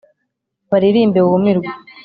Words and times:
Baririmbe 0.69 1.19
wumirwe, 1.27 1.69